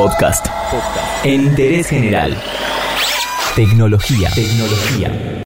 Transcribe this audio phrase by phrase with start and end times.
[0.00, 0.46] Podcast.
[1.24, 2.34] En interés general.
[3.54, 4.30] Tecnología.
[4.34, 5.42] Tecnología.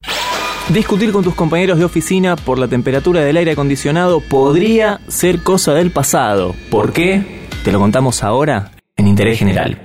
[0.69, 5.73] Discutir con tus compañeros de oficina por la temperatura del aire acondicionado podría ser cosa
[5.73, 6.55] del pasado.
[6.71, 7.47] ¿Por qué?
[7.65, 9.77] Te lo contamos ahora en interés general.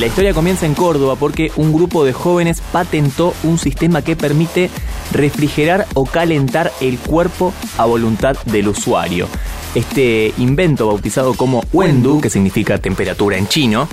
[0.00, 4.70] La historia comienza en Córdoba porque un grupo de jóvenes patentó un sistema que permite
[5.12, 9.28] refrigerar o calentar el cuerpo a voluntad del usuario.
[9.74, 13.88] Este invento, bautizado como Wendu, que significa temperatura en chino,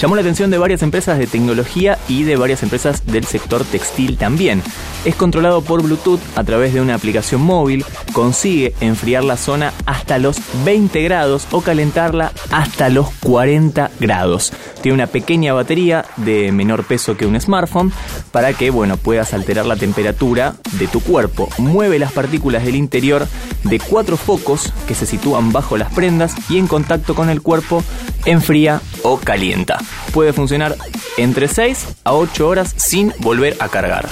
[0.00, 4.16] llamó la atención de varias empresas de tecnología y de varias empresas del sector textil
[4.16, 4.62] también.
[5.04, 10.18] Es controlado por Bluetooth a través de una aplicación móvil, consigue enfriar la zona hasta
[10.18, 14.52] los 20 grados o calentarla hasta los 40 grados.
[14.82, 17.92] Tiene una pequeña batería de menor peso que un smartphone
[18.30, 21.48] para que bueno, puedas alterar la temperatura de tu cuerpo.
[21.58, 23.26] Mueve las partículas del interior
[23.64, 27.82] de cuatro focos que se sitúan bajo las prendas y en contacto con el cuerpo
[28.24, 29.78] enfría o calienta.
[30.12, 30.76] Puede funcionar
[31.16, 34.08] entre 6 a 8 horas sin volver a cargar.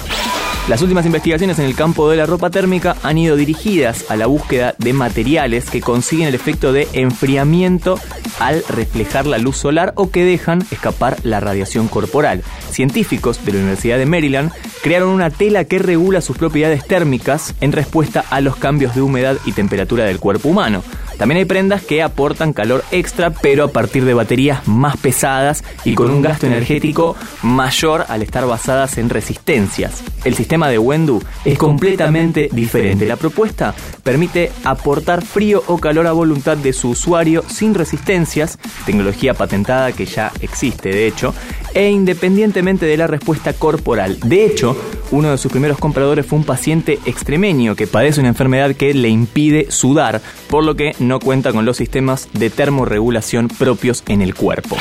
[0.68, 4.26] Las últimas investigaciones en el campo de la ropa térmica han ido dirigidas a la
[4.26, 8.00] búsqueda de materiales que consiguen el efecto de enfriamiento
[8.40, 12.42] al reflejar la luz solar o que dejan escapar la radiación corporal.
[12.68, 14.50] Científicos de la Universidad de Maryland
[14.82, 19.36] crearon una tela que regula sus propiedades térmicas en respuesta a los cambios de humedad
[19.44, 20.82] y temperatura del cuerpo humano.
[21.18, 25.94] También hay prendas que aportan calor extra, pero a partir de baterías más pesadas y
[25.94, 30.02] con un gasto energético mayor al estar basadas en resistencias.
[30.24, 33.06] El sistema de Wendu es completamente diferente.
[33.06, 39.34] La propuesta permite aportar frío o calor a voluntad de su usuario sin resistencias, tecnología
[39.34, 41.34] patentada que ya existe de hecho,
[41.76, 44.18] e independientemente de la respuesta corporal.
[44.24, 44.74] De hecho,
[45.10, 49.10] uno de sus primeros compradores fue un paciente extremeño que padece una enfermedad que le
[49.10, 54.34] impide sudar, por lo que no cuenta con los sistemas de termorregulación propios en el
[54.34, 54.78] cuerpo.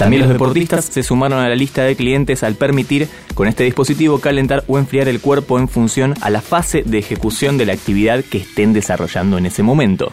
[0.00, 4.18] También los deportistas se sumaron a la lista de clientes al permitir con este dispositivo
[4.18, 8.24] calentar o enfriar el cuerpo en función a la fase de ejecución de la actividad
[8.24, 10.12] que estén desarrollando en ese momento.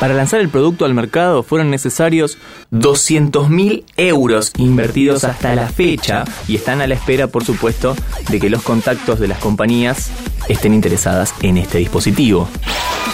[0.00, 2.36] Para lanzar el producto al mercado fueron necesarios
[2.70, 7.96] 200.000 euros invertidos hasta la fecha y están a la espera, por supuesto,
[8.28, 10.10] de que los contactos de las compañías
[10.48, 12.46] estén interesadas en este dispositivo.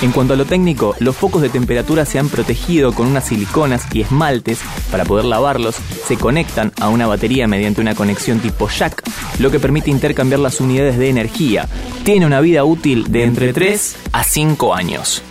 [0.02, 3.86] En cuanto a lo técnico, los focos de temperatura se han protegido con unas siliconas
[3.92, 4.58] y esmaltes
[4.90, 9.04] para poder lavarlos, se conectan a una batería mediante una conexión tipo jack,
[9.38, 11.68] lo que permite intercambiar las unidades de energía.
[12.02, 15.22] Tiene una vida útil de entre 3 a 5 años.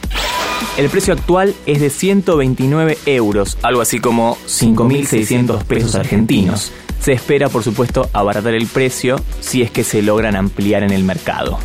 [0.81, 6.71] El precio actual es de 129 euros, algo así como 5.600 pesos argentinos.
[6.99, 11.03] Se espera, por supuesto, abaratar el precio si es que se logran ampliar en el
[11.03, 11.59] mercado.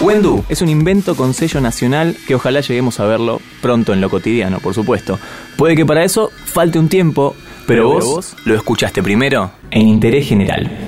[0.00, 4.10] Wendu es un invento con sello nacional que ojalá lleguemos a verlo pronto en lo
[4.10, 5.20] cotidiano, por supuesto.
[5.56, 10.87] Puede que para eso falte un tiempo, pero, vos lo escuchaste primero en Interés General.